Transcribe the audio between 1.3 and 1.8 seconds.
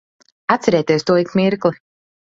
mirkli.